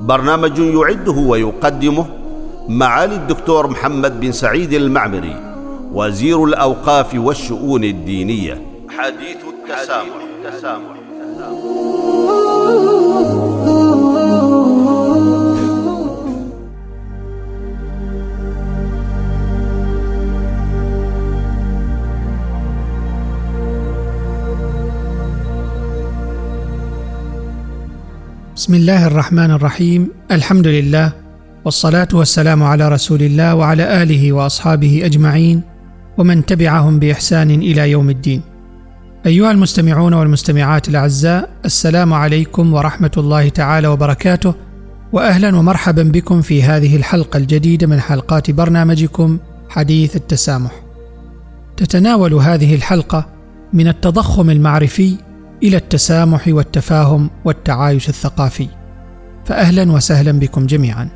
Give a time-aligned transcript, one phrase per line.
[0.00, 2.06] برنامج يعده ويقدمه
[2.68, 5.36] معالي الدكتور محمد بن سعيد المعمري
[5.92, 8.62] وزير الأوقاف والشؤون الدينية
[8.98, 10.96] حديث التسامح, التسامح.
[28.66, 31.12] بسم الله الرحمن الرحيم الحمد لله
[31.64, 35.62] والصلاه والسلام على رسول الله وعلى اله واصحابه اجمعين
[36.18, 38.42] ومن تبعهم باحسان إلى يوم الدين.
[39.26, 44.54] ايها المستمعون والمستمعات الاعزاء السلام عليكم ورحمه الله تعالى وبركاته
[45.12, 49.38] واهلا ومرحبا بكم في هذه الحلقة الجديده من حلقات برنامجكم
[49.68, 50.72] حديث التسامح.
[51.76, 53.26] تتناول هذه الحلقة
[53.72, 55.16] من التضخم المعرفي
[55.62, 58.68] إلى التسامح والتفاهم والتعايش الثقافي.
[59.44, 61.08] فاهلا وسهلا بكم جميعا.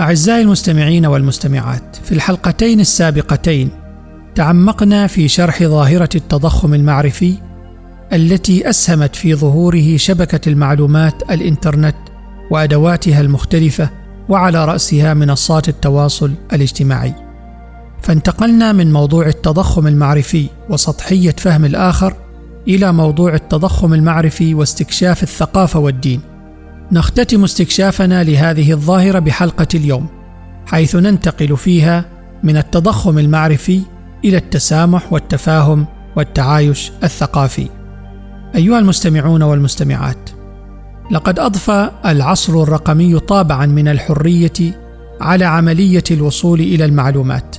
[0.00, 3.70] أعزائي المستمعين والمستمعات، في الحلقتين السابقتين
[4.34, 7.34] تعمقنا في شرح ظاهرة التضخم المعرفي
[8.12, 11.96] التي أسهمت في ظهوره شبكة المعلومات الإنترنت
[12.50, 13.90] وأدواتها المختلفة
[14.28, 17.14] وعلى رأسها منصات التواصل الاجتماعي.
[18.02, 22.16] فانتقلنا من موضوع التضخم المعرفي وسطحية فهم الآخر
[22.68, 26.20] إلى موضوع التضخم المعرفي واستكشاف الثقافة والدين.
[26.92, 30.06] نختتم استكشافنا لهذه الظاهرة بحلقة اليوم
[30.66, 32.04] حيث ننتقل فيها
[32.42, 33.80] من التضخم المعرفي
[34.24, 37.81] إلى التسامح والتفاهم والتعايش الثقافي
[38.54, 40.30] أيها المستمعون والمستمعات
[41.10, 44.82] لقد أضفى العصر الرقمي طابعا من الحرية
[45.20, 47.56] على عملية الوصول إلى المعلومات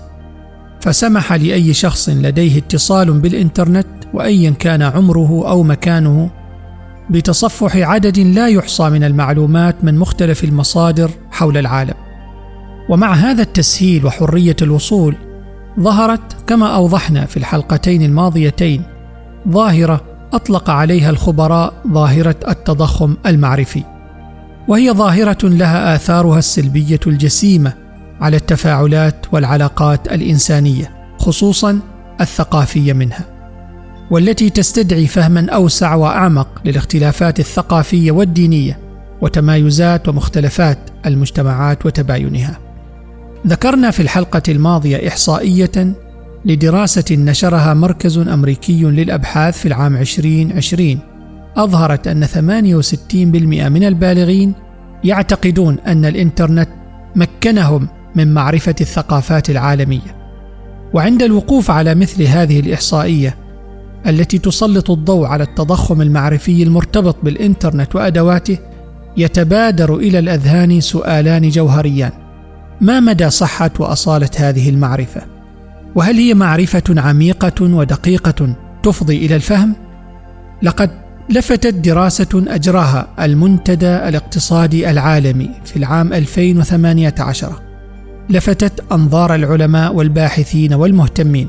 [0.81, 6.29] فسمح لأي شخص لديه اتصال بالإنترنت وايا كان عمره أو مكانه
[7.09, 11.93] بتصفح عدد لا يحصى من المعلومات من مختلف المصادر حول العالم.
[12.89, 15.15] ومع هذا التسهيل وحرية الوصول
[15.79, 18.83] ظهرت كما أوضحنا في الحلقتين الماضيتين
[19.49, 23.83] ظاهرة أطلق عليها الخبراء ظاهرة التضخم المعرفي
[24.67, 27.73] وهي ظاهرة لها آثارها السلبية الجسيمة
[28.21, 31.79] على التفاعلات والعلاقات الإنسانية خصوصا
[32.21, 33.25] الثقافية منها
[34.11, 38.79] والتي تستدعي فهما أوسع وأعمق للاختلافات الثقافية والدينية
[39.21, 42.57] وتمايزات ومختلفات المجتمعات وتباينها.
[43.47, 45.93] ذكرنا في الحلقة الماضية إحصائية
[46.45, 50.99] لدراسة نشرها مركز أمريكي للأبحاث في العام 2020
[51.57, 54.53] أظهرت أن 68% من البالغين
[55.03, 56.69] يعتقدون أن الإنترنت
[57.15, 60.23] مكنهم من معرفة الثقافات العالمية.
[60.93, 63.37] وعند الوقوف على مثل هذه الإحصائية
[64.07, 68.57] التي تسلط الضوء على التضخم المعرفي المرتبط بالإنترنت وأدواته
[69.17, 72.11] يتبادر إلى الأذهان سؤالان جوهريان.
[72.81, 75.32] ما مدى صحة وأصالة هذه المعرفة؟
[75.95, 79.75] وهل هي معرفة عميقة ودقيقة تفضي إلى الفهم؟
[80.61, 80.89] لقد
[81.29, 87.53] لفتت دراسة أجراها المنتدى الاقتصادي العالمي في العام 2018
[88.29, 91.47] لفتت أنظار العلماء والباحثين والمهتمين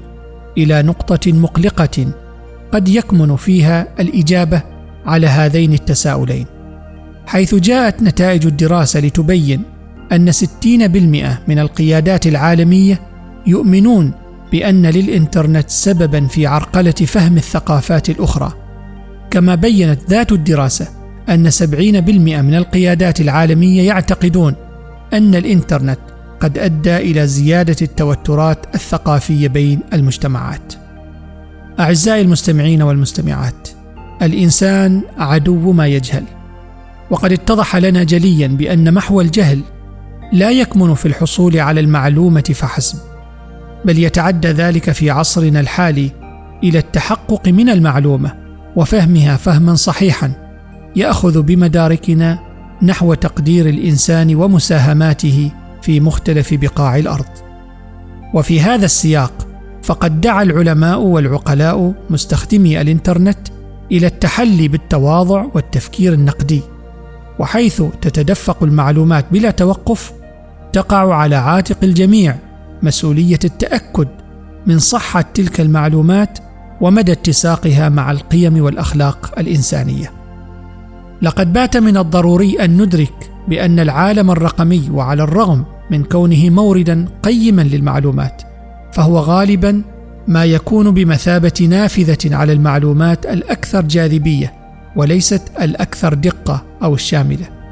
[0.59, 2.07] إلى نقطة مقلقة
[2.73, 4.63] قد يكمن فيها الإجابة
[5.07, 6.47] على هذين التساؤلين.
[7.27, 9.63] حيث جاءت نتائج الدراسة لتبين
[10.13, 10.45] أن 60%
[11.49, 13.01] من القيادات العالمية
[13.47, 14.13] يؤمنون
[14.53, 18.53] بأن للإنترنت سببا في عرقلة فهم الثقافات الأخرى.
[19.31, 20.89] كما بينت ذات الدراسة
[21.29, 24.55] أن 70% من القيادات العالمية يعتقدون
[25.13, 25.99] أن الإنترنت
[26.41, 30.75] قد أدى إلى زيادة التوترات الثقافية بين المجتمعات.
[31.81, 33.69] أعزائي المستمعين والمستمعات
[34.23, 36.25] الإنسان عدو ما يجهل
[37.11, 39.61] وقد اتضح لنا جليا بأن محو الجهل
[40.33, 42.99] لا يكمن في الحصول على المعلومة فحسب.
[43.85, 46.11] بل يتعدى ذلك في عصرنا الحالي
[46.63, 48.33] إلى التحقق من المعلومة
[48.77, 50.33] وفهمها فهما صحيحا
[50.97, 52.39] يأخذ بمداركنا
[52.83, 55.51] نحو تقدير الإنسان ومساهماته
[55.83, 57.27] في مختلف بقاع الأرض.
[58.35, 59.47] وفي هذا السياق
[59.83, 63.39] فقد دعا العلماء والعقلاء مستخدمي الإنترنت
[63.93, 66.61] إلى التحلي بالتواضع والتفكير النقدي
[67.39, 70.13] وحيث تتدفق المعلومات بلا توقف
[70.73, 72.37] تقع على عاتق الجميع.
[72.85, 74.09] مسؤولية التأكد
[74.67, 76.39] من صحة تلك المعلومات
[76.81, 80.13] ومدى اتساقها مع القيم والأخلاق الإنسانية.
[81.23, 87.63] لقد بات من الضروري أن ندرك بأن العالم الرقمي وعلى الرغم من كونه موردا قيما
[87.63, 88.43] للمعلومات
[88.93, 89.83] فهو غالبا
[90.29, 94.53] ما يكون بمثابة نافذة على المعلومات الأكثر جاذبية
[94.97, 97.64] وليست الأكثر دقة أو الشاملة.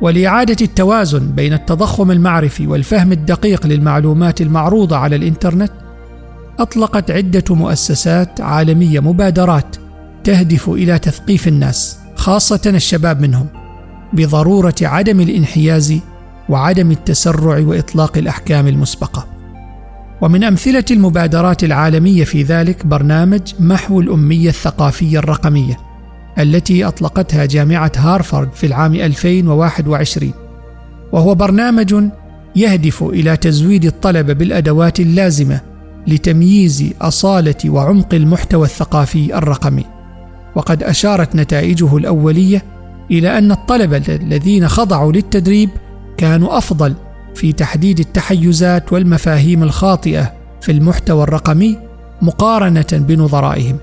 [0.00, 5.72] ولإعادة التوازن بين التضخم المعرفي والفهم الدقيق للمعلومات المعروضة على الإنترنت
[6.58, 9.76] أطلقت عدة مؤسسات عالمية مبادرات
[10.24, 13.46] تهدف إلى تثقيف الناس خاصة الشباب منهم
[14.12, 15.98] بضرورة عدم الانحياز
[16.48, 19.26] وعدم التسرع وإطلاق الأحكام المسبقة.
[20.20, 25.76] ومن أمثلة المبادرات العالمية في ذلك برنامج محو الأمية الثقافية الرقمية.
[26.38, 30.32] التي أطلقتها جامعة هارفارد في العام 2021
[31.12, 31.94] وهو برنامج
[32.56, 35.60] يهدف إلى تزويد الطلبه بالأدوات اللازمة
[36.06, 39.84] لتمييز أصالة وعمق المحتوى الثقافي الرقمي.
[40.54, 42.62] وقد أشارت نتائجه الأولية
[43.10, 45.70] إلى أن الطلبه الذين خضعوا للتدريب
[46.16, 46.94] كانوا أفضل
[47.34, 51.78] في تحديد التحيزات والمفاهيم الخاطئة في المحتوى الرقمي
[52.22, 53.78] مقارنة بنظرائهم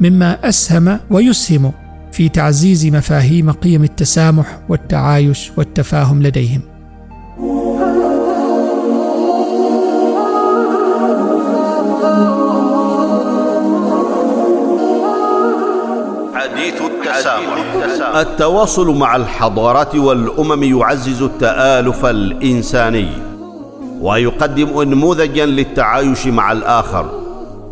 [0.00, 1.72] مما أسهم ويسهم
[2.12, 6.60] في تعزيز مفاهيم قيم التسامح والتعايش والتفاهم لديهم.
[16.34, 18.16] حديث التسامح.
[18.16, 23.08] التواصل مع الحضارات والأمم يعزز التآلف الإنساني
[24.00, 27.22] ويقدم نموذجا للتعايش مع الآخر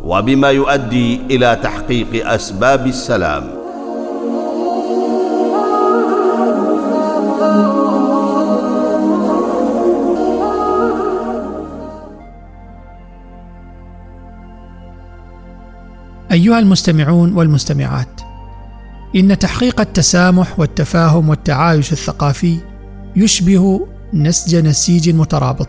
[0.04, 3.59] وبما يؤدي إلى تحقيق أسباب السلام.
[16.32, 18.20] أيها المستمعون والمستمعات
[19.16, 22.56] إن تحقيق التسامح والتفاهم والتعايش الثقافي
[23.16, 25.68] يشبه نسج نسيج مترابط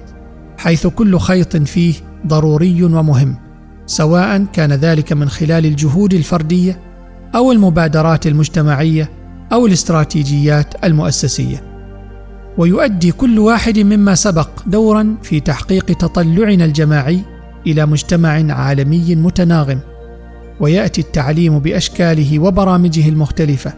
[0.57, 1.93] حيث كل خيط فيه
[2.27, 3.37] ضروري ومهم
[3.85, 6.79] سواء كان ذلك من خلال الجهود الفردية
[7.35, 9.11] أو المبادرات المجتمعية
[9.53, 11.63] أو الاستراتيجيات المؤسسية.
[12.57, 17.21] ويؤدي كل واحد مما سبق دورا في تحقيق تطلعنا الجماعي
[17.67, 19.79] إلى مجتمع عالمي متناغم.
[20.61, 23.73] ويأتي التعليم بأشكاله وبرامجه المختلفة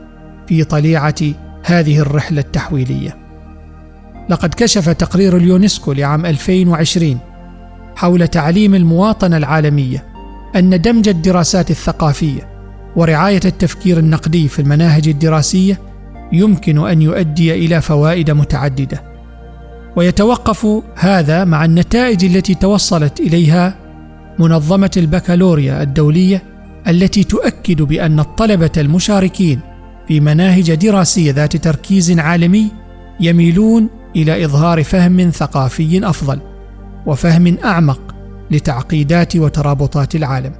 [0.48, 1.16] في طليعة
[1.64, 3.18] هذه الرحلة التحويلية.
[4.30, 7.20] لقد كشف تقرير اليونسكو لعام 2020
[7.96, 10.06] حول تعليم المواطنة العالمية
[10.56, 12.50] أن دمج الدراسات الثقافية
[12.96, 15.80] ورعاية التفكير النقدي في المناهج الدراسية
[16.32, 19.04] يمكن أن يؤدي إلى فوائد متعددة.
[19.96, 23.76] ويتوقف هذا مع النتائج التي توصلت إليها
[24.40, 26.53] منظمة البكالوريا الدولية
[26.88, 29.60] التي تؤكد بأن الطلبة المشاركين
[30.08, 32.72] في مناهج دراسية ذات تركيز عالمي
[33.20, 36.40] يميلون إلى إظهار فهم ثقافي أفضل
[37.06, 38.02] وفهم أعمق
[38.52, 40.52] لتعقيدات وترابطات العالم.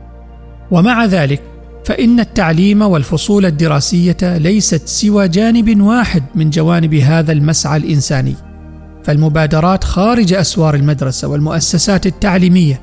[0.72, 1.42] ومع ذلك
[1.86, 8.36] فإن التعليم والفصول الدراسية ليست سوى جانب واحد من جوانب هذا المسعى الإنساني
[9.04, 12.82] فالمبادرات خارج أسوار المدرسة والمؤسسات التعليمية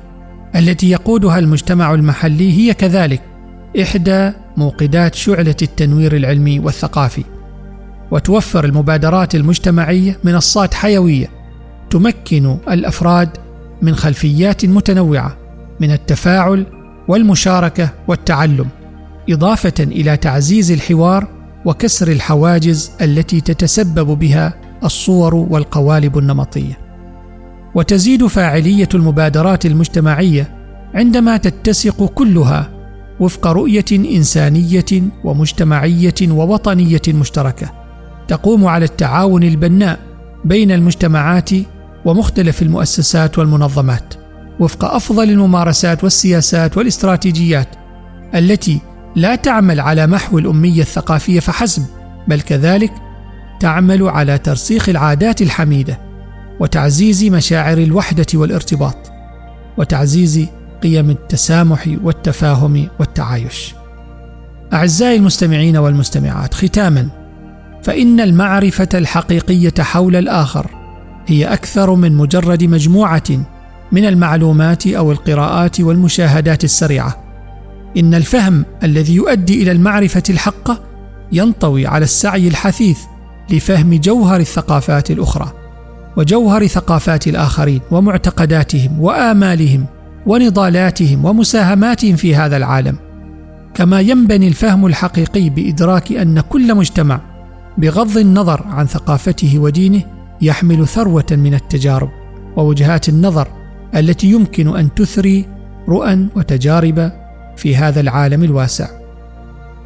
[0.55, 3.21] التي يقودها المجتمع المحلي هي كذلك
[3.79, 7.23] إحدى موقدات شعلة التنوير العلمي والثقافي
[8.11, 11.29] وتوفر المبادرات المجتمعية منصات حيوية
[11.89, 13.29] تمكن الأفراد
[13.81, 15.37] من خلفيات متنوعة
[15.79, 16.65] من التفاعل
[17.07, 18.67] والمشاركة والتعلم
[19.29, 21.27] إضافة إلى تعزيز الحوار
[21.65, 26.77] وكسر الحواجز التي تتسبب بها الصور والقوالب النمطية.
[27.75, 30.55] وتزيد فاعلية المبادرات المجتمعية
[30.93, 32.80] عندما تتسق كلها
[33.21, 37.71] وفق رؤية إنسانية ومجتمعية ووطنية مشتركة.
[38.27, 39.99] تقوم على التعاون البناء
[40.45, 41.49] بين المجتمعات
[42.05, 44.13] ومختلف المؤسسات والمنظمات.
[44.59, 47.67] وفق أفضل الممارسات والسياسات والاستراتيجيات
[48.35, 48.79] التي
[49.15, 51.83] لا تعمل على محو الأمية الثقافية فحسب
[52.27, 52.93] بل كذلك
[53.59, 55.99] تعمل على ترسيخ العادات الحميدة
[56.59, 59.11] وتعزيز مشاعر الوحدة والارتباط
[59.77, 60.47] وتعزيز
[60.83, 63.75] قيم التسامح والتفاهم والتعايش.
[64.73, 67.09] أعزائي المستمعين والمستمعات ختاما
[67.83, 70.67] فإن المعرفة الحقيقية حول الآخر
[71.27, 73.23] هي أكثر من مجرد مجموعة
[73.91, 77.23] من المعلومات أو القراءات والمشاهدات السريعة
[77.97, 80.79] إن الفهم الذي يؤدي إلى المعرفة الحقه
[81.31, 82.99] ينطوي على السعي الحثيث
[83.49, 85.51] لفهم جوهر الثقافات الأخرى
[86.17, 89.85] وجوهر ثقافات الآخرين ومعتقداتهم وآمالهم
[90.25, 92.97] ونضالاتهم ومساهماتهم في هذا العالم
[93.73, 97.21] كما ينبني الفهم الحقيقي بإدراك أن كل مجتمع
[97.77, 100.03] بغض النظر عن ثقافته ودينه
[100.41, 102.09] يحمل ثروة من التجارب
[102.57, 103.47] ووجهات النظر
[103.95, 105.45] التي يمكن أن تثري
[105.89, 107.11] رؤى وتجارب
[107.57, 108.87] في هذا العالم الواسع.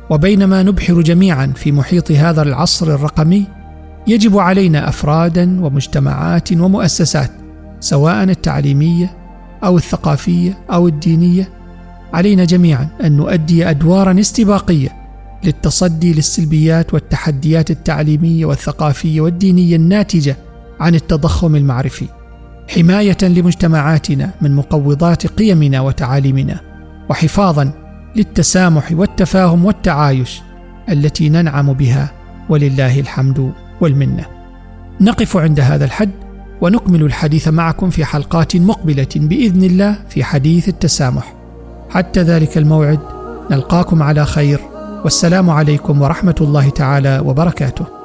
[0.09, 3.47] وبينما نبحر جميعا في محيط هذا العصر الرقمي
[4.07, 7.31] يجب علينا أفرادا ومجتمعات ومؤسسات
[7.79, 9.24] سواء التعليمية
[9.65, 11.49] أو الثقافية أو الدينية
[12.13, 14.89] علينا جميعا أن نؤدي أدوارا استباقية
[15.43, 20.37] للتصدي للسلبيات والتحديات التعليمية والثقافية والدينية الناتجة
[20.79, 22.05] عن التضخم المعرفي
[22.69, 26.61] حماية لمجتمعاتنا من مقوضات قيمنا وتعاليمنا
[27.09, 27.71] وحفاظا
[28.15, 30.41] للتسامح والتفاهم والتعايش
[30.89, 32.11] التي ننعم بها
[32.49, 34.25] ولله الحمد والمنة.
[35.01, 36.24] نقف عند هذا الحد
[36.61, 41.33] ونكمل الحديث معكم في حلقات مقبلة بإذن الله في حديث التسامح.
[41.89, 42.99] حتى ذلك الموعد
[43.51, 44.59] نلقاكم على خير
[45.03, 48.04] والسلام عليكم ورحمة الله تعالى وبركاته.